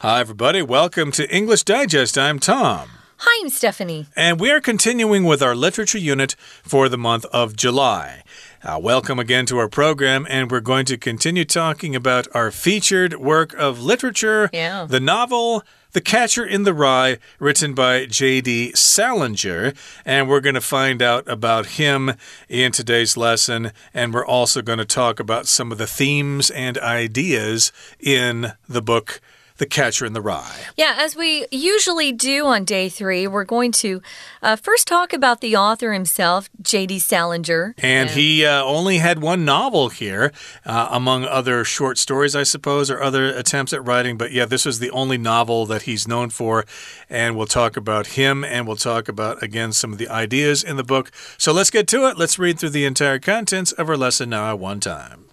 [0.00, 0.62] Hi, everybody.
[0.62, 2.16] Welcome to English Digest.
[2.16, 2.88] I'm Tom.
[3.16, 4.06] Hi, I'm Stephanie.
[4.14, 8.22] And we are continuing with our literature unit for the month of July.
[8.62, 13.14] Uh, welcome again to our program, and we're going to continue talking about our featured
[13.16, 14.86] work of literature, Yeah.
[14.88, 15.64] the novel.
[15.92, 18.72] The Catcher in the Rye, written by J.D.
[18.74, 19.72] Salinger.
[20.04, 22.12] And we're going to find out about him
[22.46, 23.72] in today's lesson.
[23.94, 28.82] And we're also going to talk about some of the themes and ideas in the
[28.82, 29.22] book
[29.58, 30.66] The Catcher in the Rye.
[30.76, 34.00] Yeah, as we usually do on day three, we're going to
[34.40, 37.00] uh, first talk about the author himself, J.D.
[37.00, 37.74] Salinger.
[37.78, 40.32] And he uh, only had one novel here,
[40.64, 44.16] uh, among other short stories, I suppose, or other attempts at writing.
[44.16, 46.64] But yeah, this was the only novel that he's known for.
[47.10, 50.76] And we'll talk about him and we'll talk about, again, some of the ideas in
[50.76, 51.10] the book.
[51.36, 52.16] So let's get to it.
[52.16, 55.27] Let's read through the entire contents of our lesson now at one time.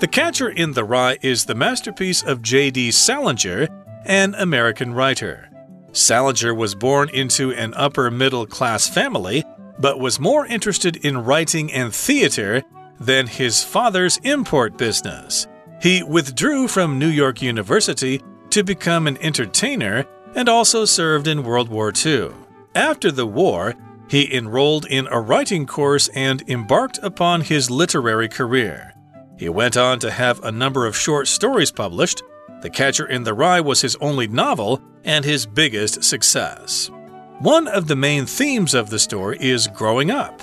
[0.00, 2.90] The Catcher in the Rye is the masterpiece of J.D.
[2.90, 3.68] Salinger,
[4.06, 5.50] an American writer.
[5.92, 9.44] Salinger was born into an upper middle class family,
[9.78, 12.62] but was more interested in writing and theater
[12.98, 15.46] than his father's import business.
[15.82, 21.68] He withdrew from New York University to become an entertainer and also served in World
[21.68, 22.30] War II.
[22.74, 23.74] After the war,
[24.08, 28.94] he enrolled in a writing course and embarked upon his literary career.
[29.40, 32.22] He went on to have a number of short stories published.
[32.60, 36.90] The Catcher in the Rye was his only novel and his biggest success.
[37.38, 40.42] One of the main themes of the story is growing up.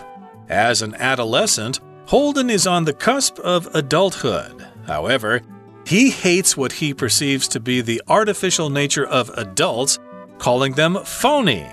[0.50, 4.66] As an adolescent, Holden is on the cusp of adulthood.
[4.88, 5.44] However,
[5.86, 10.00] he hates what he perceives to be the artificial nature of adults,
[10.40, 11.68] calling them phony.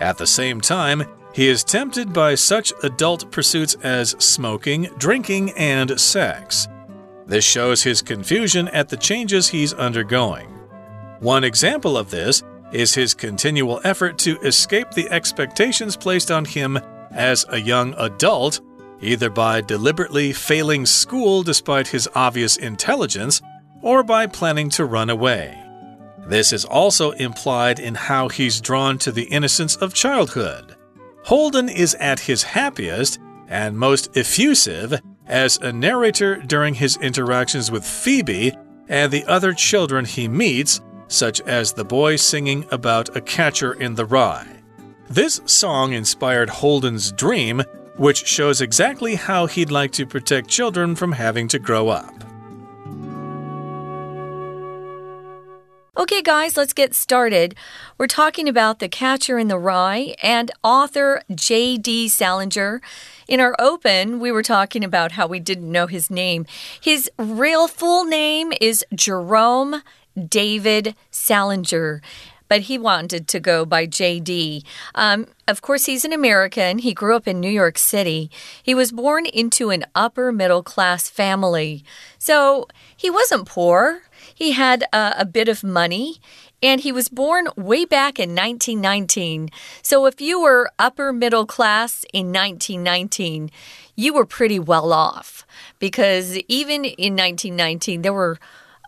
[0.00, 5.98] At the same time, he is tempted by such adult pursuits as smoking, drinking, and
[5.98, 6.68] sex.
[7.26, 10.48] This shows his confusion at the changes he's undergoing.
[11.20, 16.78] One example of this is his continual effort to escape the expectations placed on him
[17.10, 18.60] as a young adult,
[19.00, 23.40] either by deliberately failing school despite his obvious intelligence
[23.82, 25.58] or by planning to run away.
[26.26, 30.76] This is also implied in how he's drawn to the innocence of childhood.
[31.24, 37.84] Holden is at his happiest and most effusive as a narrator during his interactions with
[37.84, 38.52] Phoebe
[38.88, 43.94] and the other children he meets, such as the boy singing about a catcher in
[43.94, 44.46] the rye.
[45.08, 47.62] This song inspired Holden's dream,
[47.96, 52.14] which shows exactly how he'd like to protect children from having to grow up.
[56.02, 57.54] Okay, guys, let's get started.
[57.96, 62.08] We're talking about The Catcher in the Rye and author J.D.
[62.08, 62.80] Salinger.
[63.28, 66.44] In our open, we were talking about how we didn't know his name.
[66.80, 69.84] His real full name is Jerome
[70.28, 72.02] David Salinger
[72.48, 74.62] but he wanted to go by JD.
[74.94, 76.80] Um, of course, he's an American.
[76.80, 78.30] He grew up in New York City.
[78.62, 81.82] He was born into an upper middle class family.
[82.18, 84.02] So he wasn't poor.
[84.34, 86.20] He had uh, a bit of money.
[86.64, 89.50] And he was born way back in 1919.
[89.82, 93.50] So if you were upper middle class in 1919,
[93.96, 95.44] you were pretty well off.
[95.80, 98.38] Because even in 1919, there were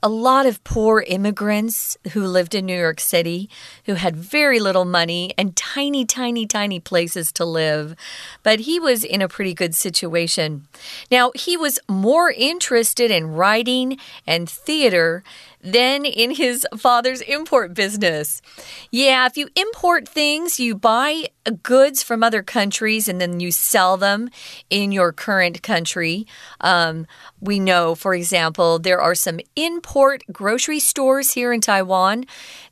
[0.05, 3.49] a lot of poor immigrants who lived in New York City
[3.87, 7.97] who had very little money and tiny, tiny, tiny places to live.
[8.43, 10.69] But he was in a pretty good situation.
[11.11, 15.25] Now, he was more interested in writing and theater
[15.65, 18.43] than in his father's import business.
[18.91, 21.31] Yeah, if you import things, you buy
[21.63, 24.29] goods from other countries and then you sell them
[24.69, 26.27] in your current country.
[26.61, 27.07] Um,
[27.41, 32.25] we know, for example, there are some import grocery stores here in Taiwan.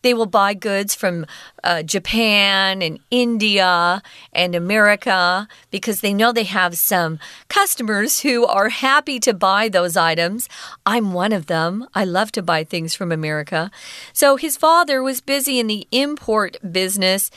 [0.03, 1.27] They will buy goods from
[1.65, 4.03] uh, Japan and India
[4.33, 7.19] and America because they know they have some
[7.49, 10.49] customers who are happy to buy those items.
[10.85, 11.87] I'm one of them.
[11.95, 13.71] I love to buy things from America.
[14.13, 17.31] So his father was busy in the import business.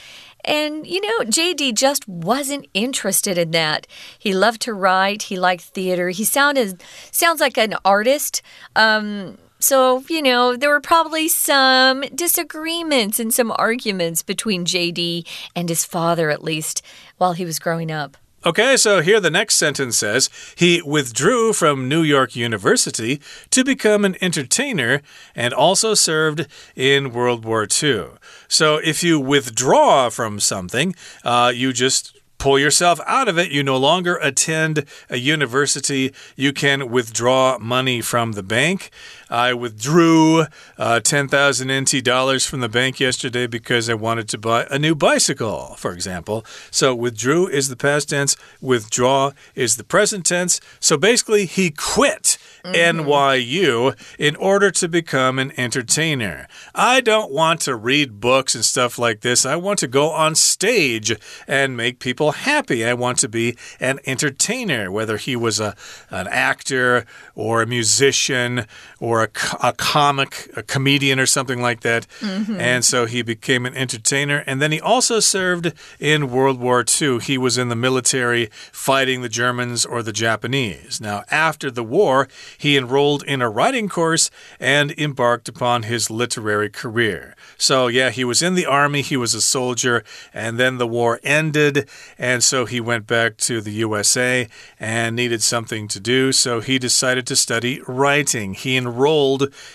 [0.43, 3.87] And, you know, JD just wasn't interested in that.
[4.17, 6.09] He loved to write, he liked theater.
[6.09, 8.43] He sounded sounds like an artist.
[8.75, 15.25] Um, so, you know, there were probably some disagreements and some arguments between JD
[15.55, 16.81] and his father, at least,
[17.17, 18.17] while he was growing up.
[18.45, 23.19] Okay, so here the next sentence says he withdrew from New York University
[23.49, 25.01] to become an entertainer
[25.33, 28.09] and also served in World War II.
[28.47, 30.93] So if you withdraw from something,
[31.23, 33.49] uh, you just pull yourself out of it.
[33.49, 36.13] You no longer attend a university.
[36.35, 38.91] You can withdraw money from the bank.
[39.29, 40.45] I withdrew
[40.77, 44.95] uh, 10,000 NT dollars from the bank yesterday because I wanted to buy a new
[44.95, 46.45] bicycle, for example.
[46.71, 50.59] So, withdrew is the past tense, withdraw is the present tense.
[50.79, 52.37] So, basically, he quit.
[52.63, 52.95] Mm -hmm.
[52.95, 56.47] NYU in order to become an entertainer.
[56.73, 59.45] I don't want to read books and stuff like this.
[59.45, 61.15] I want to go on stage
[61.47, 62.83] and make people happy.
[62.83, 65.75] I want to be an entertainer, whether he was a,
[66.09, 67.05] an actor
[67.35, 68.65] or a musician
[68.99, 69.29] or a,
[69.61, 72.07] a comic, a comedian, or something like that.
[72.21, 72.59] Mm -hmm.
[72.59, 74.43] And so he became an entertainer.
[74.47, 77.19] And then he also served in World War II.
[77.19, 80.99] He was in the military fighting the Germans or the Japanese.
[80.99, 82.27] Now, after the war,
[82.57, 84.29] he enrolled in a writing course
[84.59, 87.35] and embarked upon his literary career.
[87.57, 90.03] So, yeah, he was in the army, he was a soldier,
[90.33, 91.89] and then the war ended.
[92.17, 94.47] And so he went back to the USA
[94.79, 96.31] and needed something to do.
[96.31, 98.53] So he decided to study writing.
[98.53, 99.04] He enrolled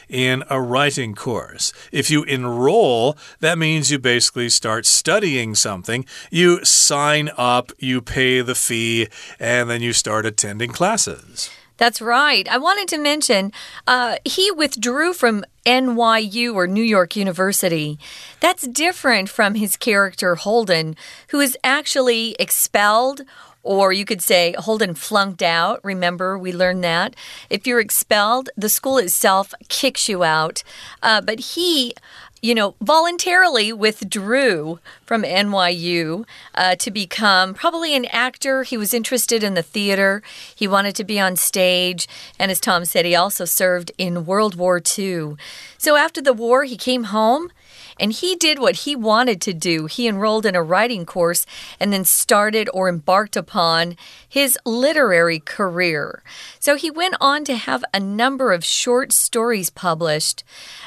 [0.09, 1.73] in a writing course.
[1.93, 6.05] If you enroll, that means you basically start studying something.
[6.31, 11.51] You sign up, you pay the fee, and then you start attending classes.
[11.81, 12.47] That's right.
[12.47, 13.53] I wanted to mention
[13.87, 17.99] uh, he withdrew from NYU or New York University.
[18.41, 20.95] That's different from his character Holden,
[21.29, 23.23] who is actually expelled
[23.63, 25.81] or you could say Holden flunked out.
[25.85, 27.15] Remember, we learned that.
[27.49, 30.63] If you're expelled, the school itself kicks you out.
[31.03, 31.95] Uh, but he
[32.43, 36.25] you know, voluntarily withdrew from NYU
[36.55, 38.63] uh, to become probably an actor.
[38.63, 40.23] He was interested in the theater,
[40.55, 42.09] he wanted to be on stage.
[42.39, 45.37] And as Tom said, he also served in World War II.
[45.77, 47.51] So after the war, he came home
[48.01, 49.87] and he did what he wanted to do.
[49.87, 51.47] He enrolled in a writing course
[51.79, 53.97] and then started or embarked upon
[54.29, 56.23] his literary career.
[56.59, 60.43] So he went on to have a number of short stories published.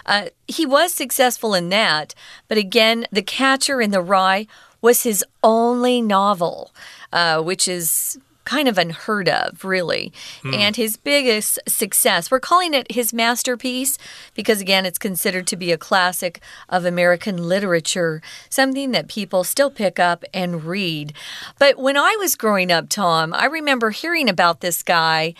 [0.05, 2.15] Uh, he was successful in that,
[2.47, 4.47] but again, The Catcher in the Rye
[4.81, 6.73] was his only novel,
[7.13, 10.11] uh, which is kind of unheard of, really.
[10.41, 10.53] Hmm.
[10.53, 13.97] And his biggest success, we're calling it his masterpiece
[14.33, 19.69] because, again, it's considered to be a classic of American literature, something that people still
[19.69, 21.13] pick up and read.
[21.59, 25.33] But when I was growing up, Tom, I remember hearing about this guy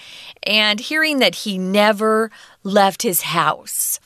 [0.44, 2.32] and hearing that he never
[2.64, 4.00] left his house.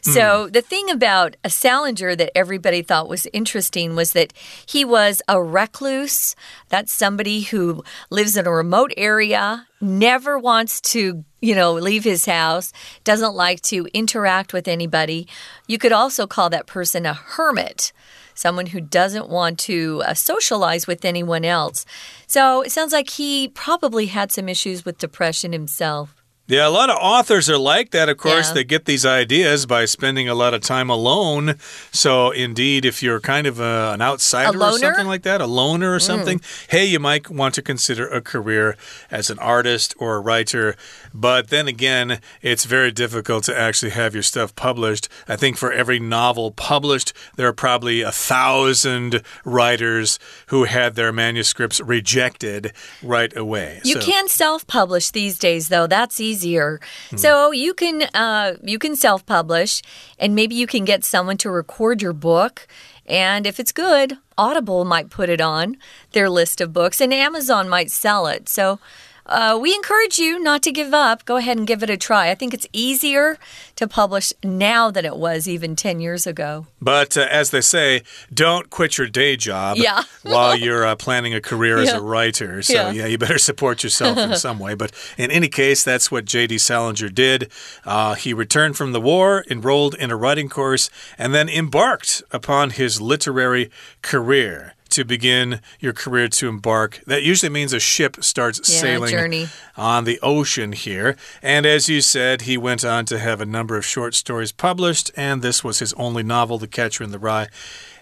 [0.00, 0.52] So, mm.
[0.52, 4.32] the thing about a Salinger that everybody thought was interesting was that
[4.66, 6.36] he was a recluse.
[6.68, 12.26] That's somebody who lives in a remote area, never wants to, you know, leave his
[12.26, 12.72] house,
[13.04, 15.28] doesn't like to interact with anybody.
[15.66, 17.92] You could also call that person a hermit
[18.34, 21.86] someone who doesn't want to uh, socialize with anyone else.
[22.26, 26.23] So it sounds like he probably had some issues with depression himself.
[26.46, 28.10] Yeah, a lot of authors are like that.
[28.10, 28.54] Of course, yeah.
[28.54, 31.56] they get these ideas by spending a lot of time alone.
[31.90, 35.94] So, indeed, if you're kind of a, an outsider or something like that, a loner
[35.94, 36.02] or mm.
[36.02, 38.76] something, hey, you might want to consider a career
[39.10, 40.76] as an artist or a writer.
[41.14, 45.08] But then again, it's very difficult to actually have your stuff published.
[45.26, 50.18] I think for every novel published, there are probably a thousand writers
[50.48, 53.80] who had their manuscripts rejected right away.
[53.82, 54.00] You so.
[54.02, 55.86] can self publish these days, though.
[55.86, 56.80] That's easy easier.
[57.10, 57.16] Hmm.
[57.16, 59.82] So you can uh, you can self publish,
[60.18, 62.66] and maybe you can get someone to record your book.
[63.06, 65.76] And if it's good, Audible might put it on
[66.12, 68.48] their list of books, and Amazon might sell it.
[68.48, 68.78] So
[69.26, 71.24] uh, we encourage you not to give up.
[71.24, 72.30] Go ahead and give it a try.
[72.30, 73.38] I think it's easier
[73.76, 76.66] to publish now than it was even 10 years ago.
[76.80, 78.02] But uh, as they say,
[78.32, 80.02] don't quit your day job yeah.
[80.22, 81.82] while you're uh, planning a career yeah.
[81.84, 82.62] as a writer.
[82.62, 82.90] So, yeah.
[82.90, 83.06] yeah.
[83.06, 84.74] you better support yourself in some way.
[84.74, 86.58] But in any case, that's what J.D.
[86.58, 87.50] Salinger did.
[87.84, 92.70] Uh, he returned from the war, enrolled in a writing course, and then embarked upon
[92.70, 93.70] his literary
[94.02, 97.00] career to begin your career to embark.
[97.06, 99.48] That usually means a ship starts yeah, sailing journey.
[99.76, 101.16] on the ocean here.
[101.42, 105.10] And as you said, he went on to have a number of short stories published,
[105.16, 107.48] and this was his only novel, The Catcher in the Rye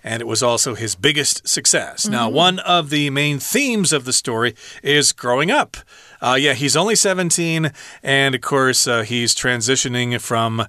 [0.05, 2.05] and it was also his biggest success.
[2.05, 2.17] Mm -hmm.
[2.17, 2.47] Now, mm-hmm.
[2.47, 5.77] one of the main themes of the story is growing up.
[6.23, 10.67] Uh, yeah, he's only 17, and of course, uh, he's transitioning from uh,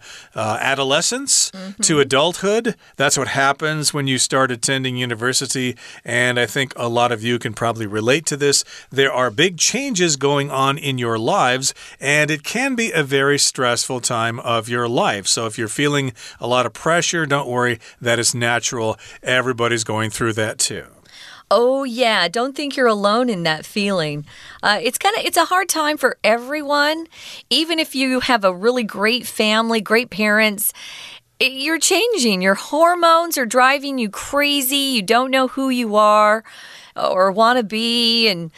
[0.60, 1.84] adolescence mm -hmm.
[1.86, 2.76] to adulthood.
[2.96, 7.38] That's what happens when you start attending university, and I think a lot of you
[7.38, 8.64] can probably relate to this.
[8.90, 13.38] There are big changes going on in your lives, and it can be a very
[13.38, 15.28] stressful time of your life.
[15.28, 18.98] So if you're feeling a lot of pressure, don't worry, that is natural.
[19.22, 21.03] Everybody's going through that too.
[21.56, 24.26] Oh yeah, don't think you're alone in that feeling.
[24.64, 27.06] Uh, it's kind of it's a hard time for everyone,
[27.52, 30.74] even if you have a really great family, great parents.
[31.40, 32.42] You're changing.
[32.42, 34.78] Your hormones are driving you crazy.
[34.78, 36.44] You don't know who you are
[36.96, 38.50] or want to be, and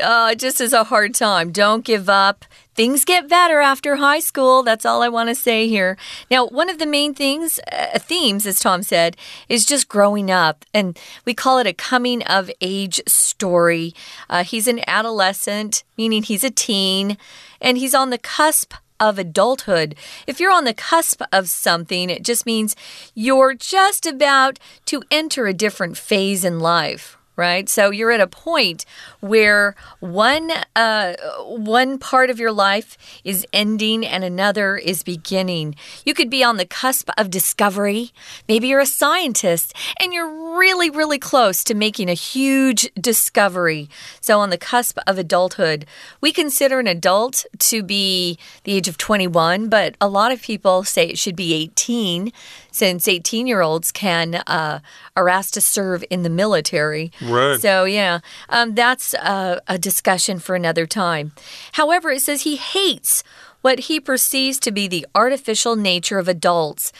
[0.00, 1.50] uh, it just is a hard time.
[1.50, 2.44] Don't give up
[2.74, 4.62] things get better after high school.
[4.62, 5.96] That's all I want to say here.
[6.30, 9.16] Now, one of the main things, uh, themes, as Tom said,
[9.48, 10.64] is just growing up.
[10.74, 13.94] And we call it a coming of age story.
[14.28, 17.16] Uh, he's an adolescent, meaning he's a teen,
[17.60, 19.94] and he's on the cusp of adulthood.
[20.26, 22.76] If you're on the cusp of something, it just means
[23.14, 27.68] you're just about to enter a different phase in life, right?
[27.68, 28.84] So you're at a point
[29.20, 31.14] where one uh,
[31.44, 35.74] one part of your life is ending and another is beginning.
[36.04, 38.12] You could be on the cusp of discovery.
[38.48, 43.88] Maybe you're a scientist and you're really, really close to making a huge discovery.
[44.20, 45.86] So on the cusp of adulthood,
[46.20, 50.84] we consider an adult to be the age of 21, but a lot of people
[50.84, 52.32] say it should be 18
[52.70, 54.80] since 18 year olds can uh,
[55.16, 57.12] are asked to serve in the military.
[57.24, 57.60] Right.
[57.60, 61.32] So, yeah, um, that's uh, a discussion for another time.
[61.72, 63.24] However, it says he hates
[63.62, 66.92] what he perceives to be the artificial nature of adults.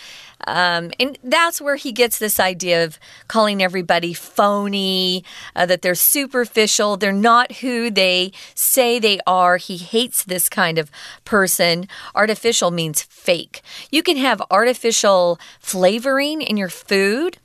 [0.47, 5.95] Um, and that's where he gets this idea of calling everybody phony, uh, that they're
[5.95, 9.59] superficial, they're not who they say they are.
[9.59, 10.91] He hates this kind of
[11.25, 11.87] person.
[12.15, 13.63] Artificial means fake.
[13.91, 17.39] You can have artificial flavoring in your food.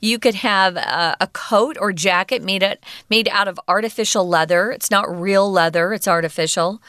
[0.00, 2.78] You could have a, a, coat or jacket made out,
[3.10, 4.70] made out of artificial leather.
[4.70, 6.80] It's not real leather, it's artificial.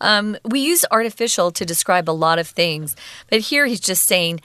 [0.00, 2.96] Um, we use artificial to describe a lot of things,
[3.30, 4.40] but here he's just saying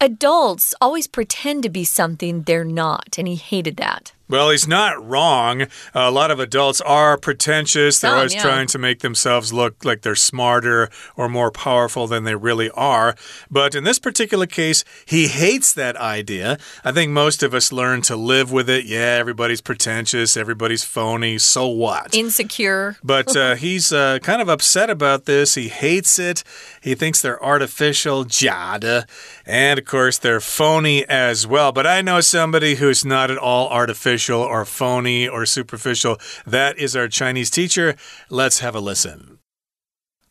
[0.00, 4.12] adults always pretend to be something they're not, and he hated that.
[4.32, 5.66] Well, he's not wrong.
[5.92, 8.00] A lot of adults are pretentious.
[8.00, 8.40] They're Some, always yeah.
[8.40, 13.14] trying to make themselves look like they're smarter or more powerful than they really are.
[13.50, 16.56] But in this particular case, he hates that idea.
[16.82, 18.86] I think most of us learn to live with it.
[18.86, 21.36] Yeah, everybody's pretentious, everybody's phony.
[21.36, 22.14] So what?
[22.14, 22.96] Insecure.
[23.04, 25.56] But uh, he's uh, kind of upset about this.
[25.56, 26.42] He hates it.
[26.80, 29.06] He thinks they're artificial, jada.
[29.44, 31.70] And of course, they're phony as well.
[31.70, 36.18] But I know somebody who's not at all artificial artificial or phony or superficial.
[36.46, 37.96] That is our Chinese teacher.
[38.28, 39.38] Let's have a listen.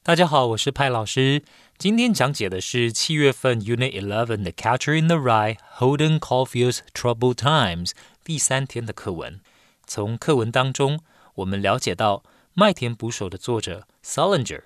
[0.04, 1.44] 大家好，我是派老师。
[1.78, 7.92] 今天讲解的是七月份 Unit Eleven 的《Catcher in the Rye, Holden Caulfield's Troubled Times
[8.24, 9.42] 第三天的课文。
[9.86, 11.02] 从课文当中，
[11.36, 12.18] 我们了解到
[12.54, 14.64] 《麦田捕手》的作者 Salinger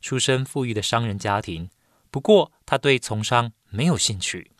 [0.00, 1.70] 出身富裕的商人家庭，
[2.10, 4.52] 不过他对从商没有兴趣。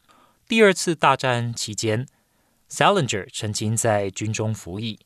[0.47, 2.07] 第二次大战期间，
[2.71, 5.01] ，Salinger 曾经在军中服役，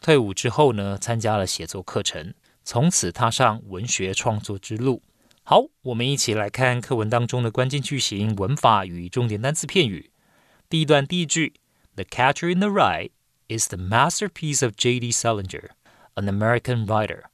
[0.00, 2.34] 退伍之后呢，参加了写作课程。
[2.64, 5.02] 从此踏上文学创作之路。
[5.42, 10.12] 好，我们一起来看课文当中的关键句型、文法与重点单词片语。
[10.68, 11.54] 第一段第一句
[11.96, 13.10] ：The Catcher in the Rye
[13.48, 15.10] is the masterpiece of J.D.
[15.10, 15.70] Salinger,
[16.14, 17.24] an American writer。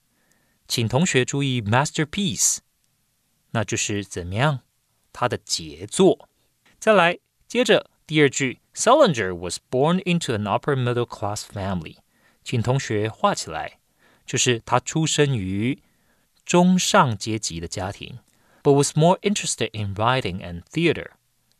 [0.66, 2.58] 请同学注意 masterpiece，
[3.50, 4.61] 那就是怎么样？
[5.12, 6.30] 他的杰作。
[6.80, 11.94] 再来，接着第二句 Salinger was born into an upper middle class family.
[11.94, 11.97] family。
[12.44, 13.80] 请同学画起来，
[14.25, 15.82] 就是他出生于
[16.47, 18.20] 中上阶级的家庭
[18.62, 21.08] ，but was more interested in writing and theater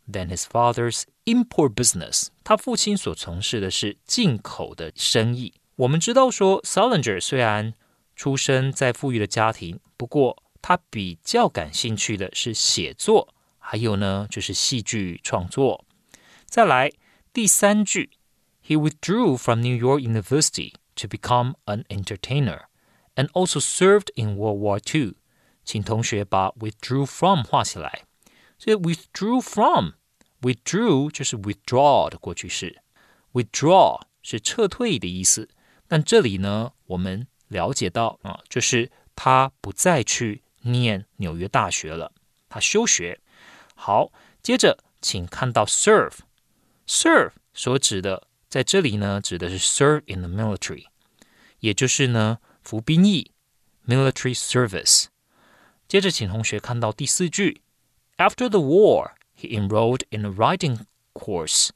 [0.09, 1.73] than his father's import business.
[1.73, 2.27] business。
[2.45, 5.55] 他父亲所从事的是进口的生意。
[5.75, 7.73] 我们知道说，Salinger 虽然
[8.15, 15.83] 出生在富裕的家庭，不过他比较感兴趣的是写作，还有呢就是戏剧创作。
[16.45, 16.89] 再来
[17.32, 18.10] 第三句，
[18.66, 22.68] He withdrew from New York University。to become an entertainer,
[23.16, 25.14] and also served in World War II.
[25.64, 28.04] 请同学把 withdrew from 画起来。
[28.58, 29.94] 所以 withdrew from
[30.40, 32.80] withdrew 就是 withdraw 的过去式，
[33.32, 35.48] withdraw 是撤退的意思。
[35.88, 42.12] 但这里呢，我们了解到啊，就是他不再去念纽约大学了，
[42.48, 43.20] 他休学。
[43.74, 45.66] 好，接着请看到
[46.88, 50.86] serve，serve 所指的在这里呢，指的是 serve in the military，
[51.60, 53.32] 也就是呢服兵役
[53.86, 55.06] military service。
[55.86, 57.60] 接着，请同学看到第四句，
[58.16, 60.80] After the war, he enrolled in a writing
[61.12, 61.70] course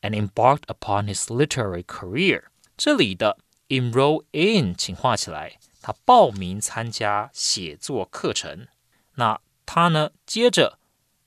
[0.00, 2.44] and embarked upon his literary career。
[2.76, 3.38] 这里的
[3.68, 8.66] enroll in，请画起来，他报名参加写作课程。
[9.14, 10.78] 那他呢，接着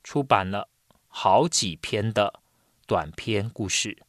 [0.03, 0.69] 出版了
[1.07, 2.38] 好几篇的
[2.90, 4.02] 短篇故事。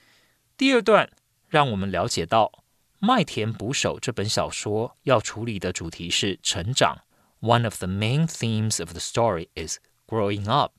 [0.58, 1.12] 第二段
[1.48, 2.64] 让我们了解到
[2.98, 7.04] 麦田捕手》这本小说要处理的主题是成长。
[7.42, 10.74] One of the main themes of the story is growing up，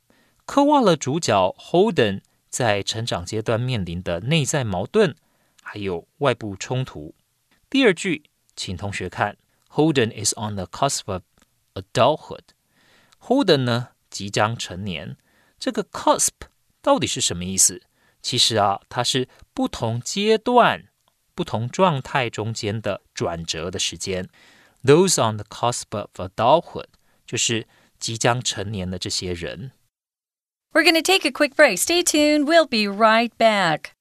[0.44, 5.14] 刻画了主角 Holden 在成长阶段面临的内在矛盾，
[5.62, 7.14] 还有外部冲突。
[7.70, 8.24] 第二句，
[8.56, 9.36] 请同学看
[9.70, 11.22] ，Holden is on the cusp of
[11.74, 12.46] adulthood。
[13.20, 15.16] Holden 呢，即将成年。
[15.60, 16.32] 这个 cusp
[16.80, 17.82] 到底是什么意思？
[18.21, 20.87] 其实啊，它是不同阶段、
[21.33, 24.27] 不同状态中间的转折的时间。
[24.83, 26.87] Those on the cusp of adulthood，
[27.25, 27.67] 就是
[27.99, 29.71] 即将成年的这些人。
[30.71, 31.77] We're going to take a quick break.
[31.77, 32.45] Stay tuned.
[32.45, 33.91] We'll be right back.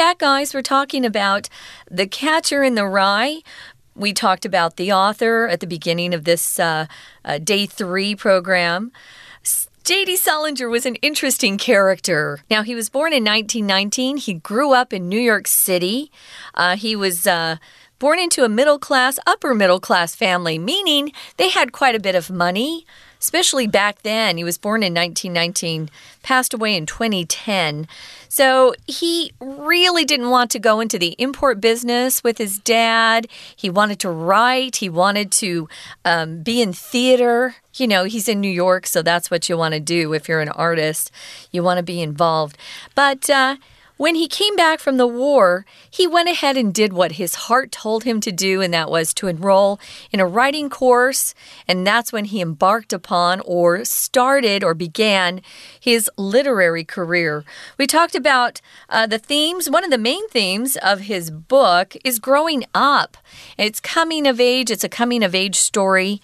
[0.00, 0.54] Back, guys.
[0.54, 1.50] We're talking about
[1.90, 3.42] The Catcher in the Rye.
[3.94, 6.86] We talked about the author at the beginning of this uh,
[7.22, 8.92] uh, day three program.
[9.84, 10.16] J.D.
[10.16, 12.40] Salinger was an interesting character.
[12.50, 14.16] Now, he was born in 1919.
[14.16, 16.10] He grew up in New York City.
[16.54, 17.56] Uh, he was uh,
[17.98, 22.14] born into a middle class, upper middle class family, meaning they had quite a bit
[22.14, 22.86] of money
[23.20, 24.36] especially back then.
[24.36, 25.90] He was born in 1919,
[26.22, 27.86] passed away in 2010.
[28.28, 33.26] So he really didn't want to go into the import business with his dad.
[33.54, 35.68] He wanted to write, he wanted to
[36.04, 37.56] um, be in theater.
[37.74, 40.40] You know, he's in New York, so that's what you want to do if you're
[40.40, 41.10] an artist.
[41.50, 42.56] You want to be involved.
[42.94, 43.56] But, uh,
[44.00, 47.70] when he came back from the war, he went ahead and did what his heart
[47.70, 49.78] told him to do, and that was to enroll
[50.10, 51.34] in a writing course.
[51.68, 55.42] And that's when he embarked upon or started or began
[55.78, 57.44] his literary career.
[57.76, 59.68] We talked about uh, the themes.
[59.68, 63.18] One of the main themes of his book is growing up.
[63.58, 66.22] It's coming of age, it's a coming of age story.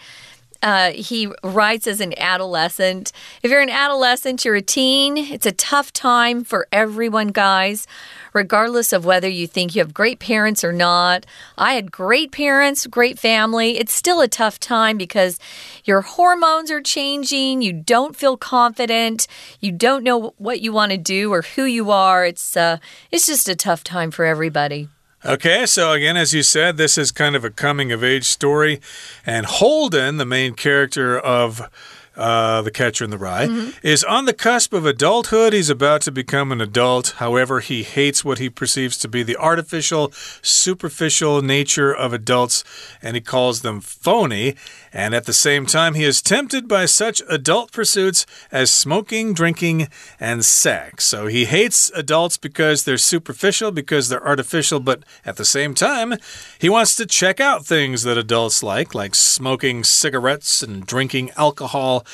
[0.62, 3.12] Uh, he writes as an adolescent.
[3.42, 7.86] If you're an adolescent, you're a teen, it's a tough time for everyone, guys,
[8.32, 11.26] regardless of whether you think you have great parents or not.
[11.56, 13.78] I had great parents, great family.
[13.78, 15.38] It's still a tough time because
[15.84, 19.26] your hormones are changing, you don't feel confident,
[19.60, 22.24] you don't know what you want to do or who you are.
[22.24, 22.78] It's, uh,
[23.10, 24.88] it's just a tough time for everybody.
[25.24, 28.80] Okay, so again, as you said, this is kind of a coming of age story.
[29.24, 31.68] And Holden, the main character of
[32.16, 33.74] uh, the catcher in the rye, mm -hmm.
[33.82, 35.52] is on the cusp of adulthood.
[35.52, 37.14] He's about to become an adult.
[37.16, 42.64] However, he hates what he perceives to be the artificial, superficial nature of adults,
[43.02, 44.54] and he calls them phony.
[44.96, 49.88] And at the same time, he is tempted by such adult pursuits as smoking, drinking,
[50.18, 51.04] and sex.
[51.04, 56.14] So he hates adults because they're superficial, because they're artificial, but at the same time,
[56.58, 62.06] he wants to check out things that adults like, like smoking cigarettes and drinking alcohol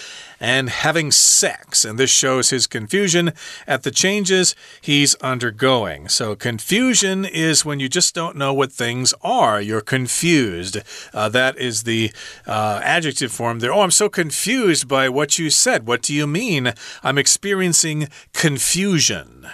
[0.42, 1.85] and having sex.
[1.85, 3.33] And this shows his confusion
[3.64, 6.09] at the changes he's undergoing.
[6.09, 9.61] So, confusion is when you just don't know what things are.
[9.61, 10.78] You're confused.
[11.14, 12.12] Uh, that is the
[12.44, 13.72] uh, adjective form there.
[13.72, 15.87] Oh, I'm so confused by what you said.
[15.87, 16.74] What do you mean?
[17.05, 19.46] I'm experiencing confusion.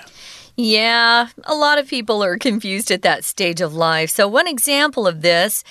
[0.60, 4.10] Yeah, a lot of people are confused at that stage of life.
[4.10, 5.62] So, one example of this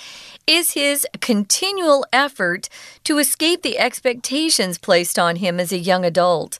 [0.47, 2.69] is his continual effort
[3.03, 6.57] to escape the expectations placed on him as a young adult.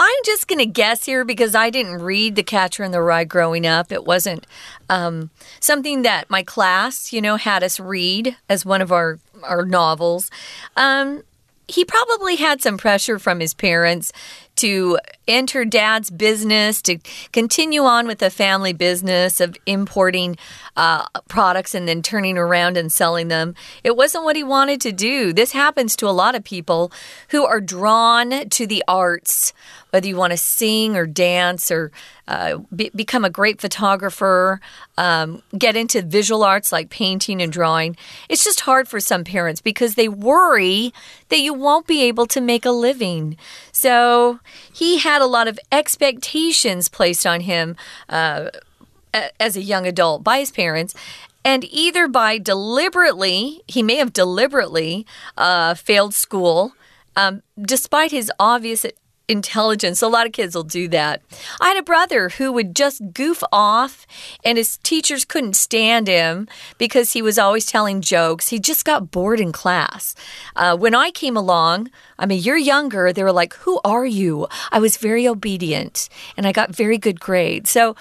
[0.00, 3.22] I'm just going to guess here because I didn't read The Catcher in the Rye
[3.22, 3.92] growing up.
[3.92, 4.44] It wasn't
[4.90, 9.64] um, something that my class, you know, had us read as one of our, our
[9.64, 10.28] novels.
[10.76, 11.22] Um,
[11.68, 14.12] he probably had some pressure from his parents
[14.58, 16.98] to enter dad's business, to
[17.32, 20.36] continue on with the family business of importing
[20.76, 23.54] uh, products and then turning around and selling them.
[23.84, 25.32] It wasn't what he wanted to do.
[25.32, 26.92] This happens to a lot of people
[27.30, 29.52] who are drawn to the arts,
[29.90, 31.90] whether you want to sing or dance or
[32.28, 34.60] uh, be become a great photographer,
[34.98, 37.96] um, get into visual arts like painting and drawing.
[38.28, 40.92] It's just hard for some parents because they worry
[41.30, 43.36] that you won't be able to make a living.
[43.72, 44.40] So
[44.72, 47.76] he had a lot of expectations placed on him
[48.08, 48.50] uh,
[49.40, 50.94] as a young adult by his parents.
[51.44, 55.06] And either by deliberately, he may have deliberately
[55.36, 56.72] uh, failed school,
[57.16, 58.84] um, despite his obvious
[59.28, 60.02] intelligence.
[60.02, 61.22] A lot of kids will do that.
[61.60, 64.06] I had a brother who would just goof off,
[64.44, 68.48] and his teachers couldn't stand him because he was always telling jokes.
[68.48, 70.14] He just got bored in class.
[70.56, 74.48] Uh, when I came along, I mean, you're younger, they were like, Who are you?
[74.72, 77.70] I was very obedient and I got very good grades.
[77.70, 77.94] So,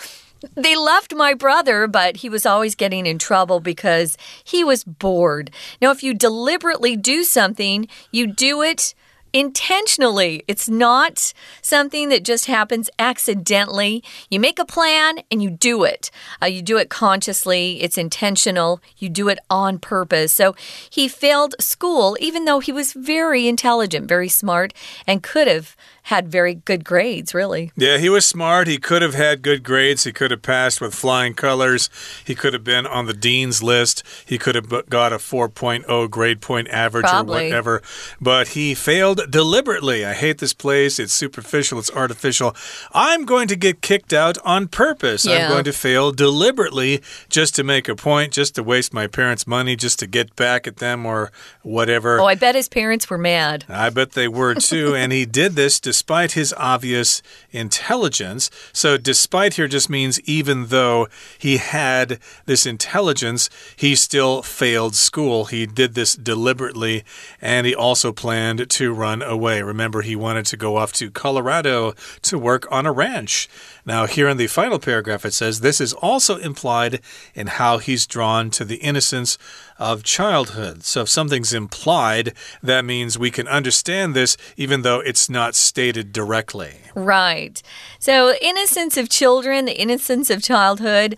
[0.56, 5.50] They loved my brother, but he was always getting in trouble because he was bored.
[5.82, 8.94] Now, if you deliberately do something, you do it
[9.34, 10.44] intentionally.
[10.48, 14.04] It's not something that just happens accidentally.
[14.30, 16.12] You make a plan and you do it.
[16.42, 20.34] Uh, you do it consciously, it's intentional, you do it on purpose.
[20.34, 20.56] So
[20.90, 24.74] he failed school, even though he was very intelligent, very smart,
[25.06, 25.76] and could have
[26.08, 27.70] had very good grades, really.
[27.76, 28.70] Yeah, he was smart.
[28.70, 30.06] He could have had good grades.
[30.06, 31.90] He could have passed with flying colors.
[32.24, 34.04] He could have been on the dean's list.
[34.26, 37.42] He could have got a 4.0 grade point average Probably.
[37.42, 37.82] or whatever.
[38.22, 40.06] But he failed deliberately.
[40.06, 40.98] I hate this place.
[40.98, 42.56] It's superficial, it's artificial.
[42.94, 45.26] I'm going to get kicked out on purpose.
[45.26, 45.48] Yeah.
[45.48, 49.46] I'm going to fail deliberately just to make a point, just to waste my parents'
[49.46, 52.22] money, just to get back at them or whatever.
[52.22, 53.66] Oh, I bet his parents were mad.
[53.68, 54.96] I bet they were too.
[54.96, 58.52] and he did this despite his obvious intelligence.
[58.72, 61.08] So, despite here just means even though
[61.40, 65.46] he had this intelligence, he still failed school.
[65.46, 67.04] He did this deliberately,
[67.42, 69.64] and he also planned to run away.
[69.64, 73.50] Remember, he wanted to go off to Colorado to work on a ranch.
[73.88, 77.00] Now, here in the final paragraph, it says this is also implied
[77.34, 79.38] in how he's drawn to the innocence
[79.80, 80.84] of childhood.
[80.84, 86.12] So, if something's implied, that means we can understand this even though it's not stated
[86.12, 86.82] directly.
[86.96, 87.64] Right.
[87.98, 91.18] So, innocence of children, the innocence of childhood,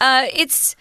[0.00, 0.74] uh, it's.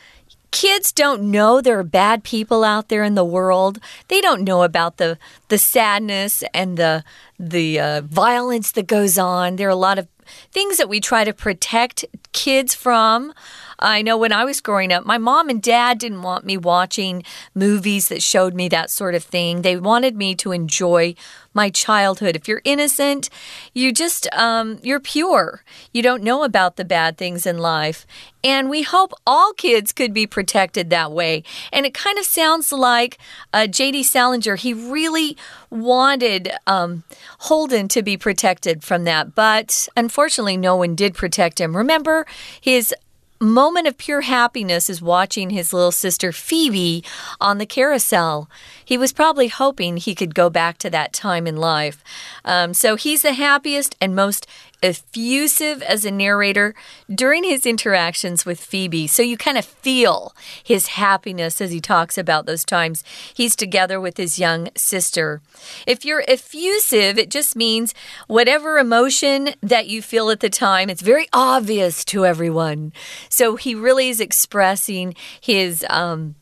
[0.49, 3.79] Kids don't know there are bad people out there in the world.
[4.07, 5.19] They don't know about the
[5.49, 7.03] the sadness and the
[7.37, 9.57] the uh, violence that goes on.
[9.57, 10.07] There are a lot of
[10.51, 13.33] things that we try to protect kids from.
[13.79, 17.23] I know when I was growing up, my mom and dad didn't want me watching
[17.53, 19.61] movies that showed me that sort of thing.
[19.61, 21.15] They wanted me to enjoy
[21.53, 22.35] my childhood.
[22.35, 23.29] If you're innocent,
[23.73, 25.63] you just, um, you're pure.
[25.91, 28.05] You don't know about the bad things in life.
[28.43, 31.43] And we hope all kids could be protected that way.
[31.73, 33.17] And it kind of sounds like
[33.51, 34.03] uh, J.D.
[34.03, 35.35] Salinger, he really
[35.69, 37.03] wanted um,
[37.39, 39.35] Holden to be protected from that.
[39.35, 41.75] But unfortunately, no one did protect him.
[41.75, 42.25] Remember,
[42.61, 42.93] his
[43.39, 47.03] moment of pure happiness is watching his little sister Phoebe
[47.39, 48.49] on the carousel.
[48.83, 52.03] He was probably hoping he could go back to that time in life.
[52.43, 54.47] Um, so he's the happiest and most
[54.83, 56.75] effusive as a narrator
[57.13, 59.07] during his interactions with Phoebe.
[59.07, 63.99] So you kind of feel his happiness as he talks about those times he's together
[63.99, 65.41] with his young sister.
[65.85, 67.93] If you're effusive, it just means
[68.27, 72.93] whatever emotion that you feel at the time, it's very obvious to everyone.
[73.29, 76.35] So he really is expressing his um,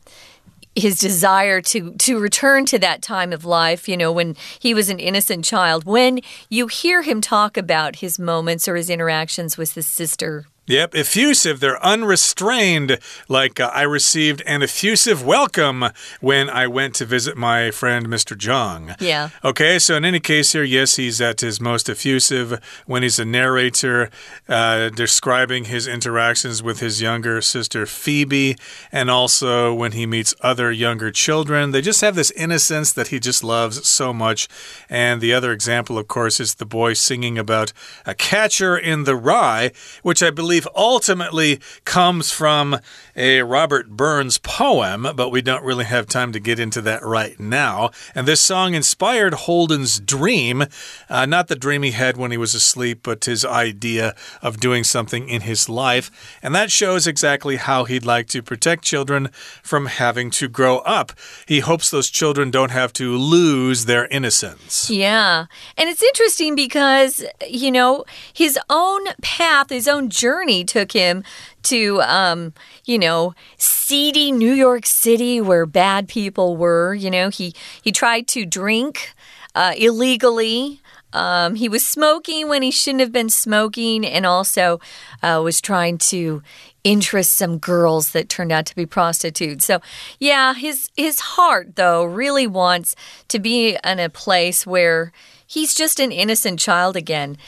[0.76, 4.88] his desire to to return to that time of life you know when he was
[4.88, 5.84] an innocent child.
[5.84, 10.96] When you hear him talk about his moments or his interactions with his sister Yep,
[10.96, 11.60] effusive.
[11.60, 12.98] They're unrestrained.
[13.28, 15.84] Like uh, I received an effusive welcome
[16.20, 18.36] when I went to visit my friend Mr.
[18.36, 18.96] Jong.
[18.98, 19.30] Yeah.
[19.44, 23.24] Okay, so in any case here, yes, he's at his most effusive when he's a
[23.24, 24.10] narrator
[24.48, 28.56] uh, describing his interactions with his younger sister Phoebe,
[28.90, 31.70] and also when he meets other younger children.
[31.70, 34.48] They just have this innocence that he just loves so much.
[34.90, 37.72] And the other example, of course, is the boy singing about
[38.04, 39.70] a catcher in the rye,
[40.02, 42.78] which I believe ultimately comes from
[43.16, 47.38] a Robert Burns poem, but we don't really have time to get into that right
[47.40, 47.90] now.
[48.14, 50.64] And this song inspired Holden's dream,
[51.08, 54.84] uh, not the dream he had when he was asleep, but his idea of doing
[54.84, 56.38] something in his life.
[56.42, 59.28] And that shows exactly how he'd like to protect children
[59.62, 61.12] from having to grow up.
[61.46, 64.90] He hopes those children don't have to lose their innocence.
[64.90, 65.46] Yeah.
[65.76, 71.24] And it's interesting because, you know, his own path, his own journey took him
[71.66, 72.52] to, um,
[72.84, 76.94] you know, seedy New York City where bad people were.
[76.94, 79.14] You know, he, he tried to drink
[79.54, 80.80] uh, illegally.
[81.12, 84.80] Um, he was smoking when he shouldn't have been smoking, and also
[85.22, 86.42] uh, was trying to
[86.84, 89.64] interest some girls that turned out to be prostitutes.
[89.64, 89.80] So,
[90.20, 92.94] yeah, his his heart though really wants
[93.28, 95.10] to be in a place where
[95.46, 97.38] he's just an innocent child again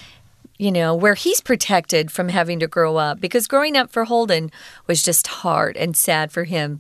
[0.60, 4.52] You know, where he's protected from having to grow up because growing up for Holden
[4.88, 6.80] was just hard and sad for him.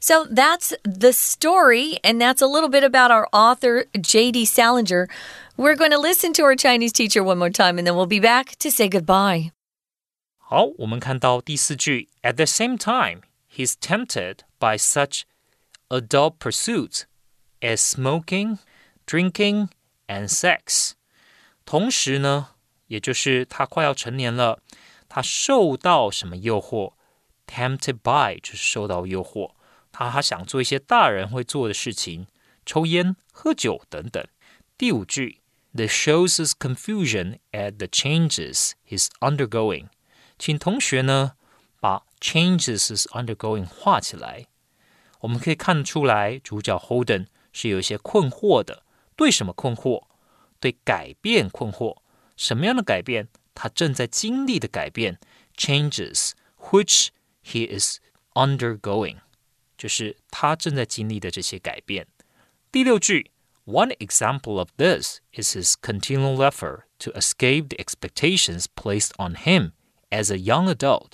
[0.00, 4.44] So that's the story, and that's a little bit about our author, J.D.
[4.44, 5.08] Salinger.
[5.56, 8.20] We're going to listen to our Chinese teacher one more time, and then we'll be
[8.20, 9.52] back to say goodbye.
[10.36, 15.22] 好，我们看到第四句，At the same time, he's tempted by such
[15.88, 17.04] adult pursuits
[17.60, 18.58] as smoking,
[19.06, 19.68] drinking,
[20.08, 20.94] and sex。
[21.64, 22.48] 同时呢，
[22.87, 24.59] 也就是他快要成年了，
[25.07, 26.93] 他受到什么诱惑
[27.45, 29.51] ？Tempted by 就是受到诱惑，
[29.91, 32.27] 他他想做一些大人会做的事情，
[32.65, 34.25] 抽烟、喝酒等等。
[34.77, 35.39] 第五句
[35.73, 39.87] ，This shows his confusion at the changes he's undergoing。
[40.37, 41.33] 请同学呢
[41.79, 44.47] 把 changes his undergoing 画起来。
[45.21, 48.83] 我们可以看出来，主角 Holden 是有一些困惑的。
[49.15, 50.03] 对什么困惑？
[50.59, 51.97] 对改变困惑。
[52.36, 53.28] 什么样的改变？
[53.54, 55.18] 他正在经历的改变，
[55.56, 56.32] changes
[56.70, 57.08] which
[57.44, 57.98] he is
[58.34, 59.18] undergoing，
[59.76, 62.06] 就是他正在经历的这些改变。
[62.70, 63.30] 第六句，
[63.64, 69.72] One example of this is his continual effort to escape the expectations placed on him
[70.10, 71.12] as a young adult,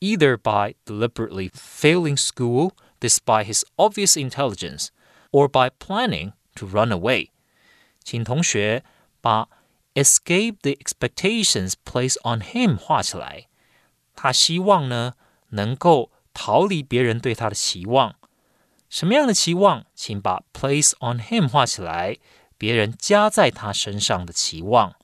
[0.00, 4.88] either by deliberately failing school despite his obvious intelligence,
[5.30, 7.30] or by planning to run away。
[8.02, 8.84] 请同学
[9.22, 9.48] 把
[9.94, 13.48] escape the expectations placed on him 画起来。
[14.14, 15.14] 他希望呢
[15.50, 18.16] 能够逃离别人对他的期望。
[18.88, 19.86] 什么样的期望？
[19.94, 22.18] 请把 place on him 画起来。
[22.56, 24.94] 别人加在他身上的期望。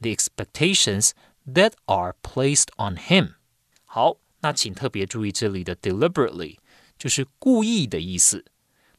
[0.00, 1.12] The expectations
[1.46, 3.34] that are placed on him。
[3.84, 6.58] 好，那请特别注意这里的 deliberately
[6.98, 8.44] 就是故意的意思。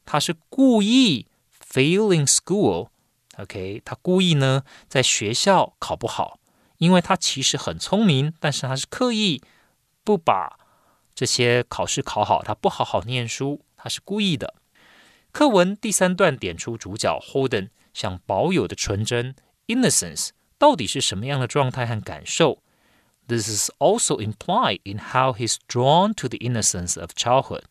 [0.04, 1.28] 他是故意
[1.64, 2.88] failing school。
[3.37, 6.39] OK，他故意呢在学校考不好，
[6.77, 9.41] 因为他其实很聪明，但是他是刻意
[10.03, 10.57] 不把
[11.13, 14.55] 这些考试考好，他不好好念书，他是故意的。
[15.31, 19.35] 课文第三段点出主角 Holden 想保有的纯真
[19.67, 22.61] innocence 到底是什么样的状态和感受
[23.27, 27.63] ？This is also implied in how he's drawn to the innocence of childhood.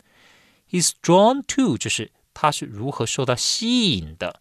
[0.68, 4.40] He's drawn to 就是他是如何受到吸引的。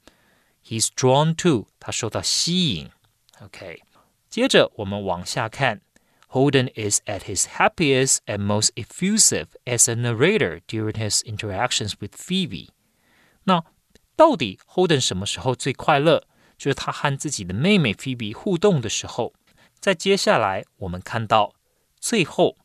[0.72, 2.90] He's drawn to，他受到吸引。
[3.40, 3.82] OK，
[4.28, 5.80] 接着我们往下看。
[6.30, 12.68] Holden is at his happiest and most effusive as a narrator during his interactions with Phoebe。
[13.44, 13.64] 那
[14.14, 16.24] 到底 Holden 什么时候最快乐？
[16.58, 19.32] 就是他和自己的妹妹 Phoebe 互动的时候。
[19.80, 21.54] 在接下来，我们看到
[21.98, 22.58] 最后，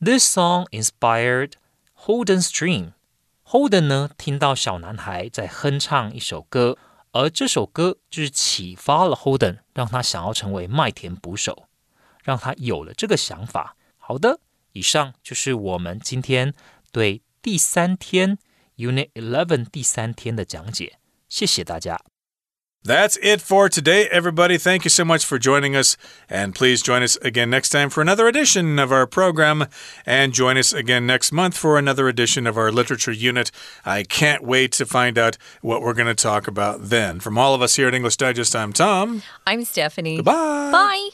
[0.00, 1.52] This song inspired
[1.98, 6.78] Holden's dream。Holden 呢，听到小男孩在哼唱一首歌。
[7.11, 11.67] 而这首歌就是启发了 Holden，让他想要成为麦田捕手，
[12.23, 13.75] 让他有了这个想法。
[13.97, 14.39] 好的，
[14.73, 16.53] 以上就是我们今天
[16.91, 18.37] 对第三天
[18.77, 20.99] Unit Eleven 第三天的讲解。
[21.27, 21.99] 谢谢大家。
[22.87, 24.57] That's it for today, everybody.
[24.57, 25.97] Thank you so much for joining us.
[26.29, 29.65] And please join us again next time for another edition of our program.
[30.05, 33.51] And join us again next month for another edition of our literature unit.
[33.83, 37.19] I can't wait to find out what we're going to talk about then.
[37.19, 39.21] From all of us here at English Digest, I'm Tom.
[39.45, 40.15] I'm Stephanie.
[40.15, 40.71] Goodbye.
[40.71, 41.09] Bye.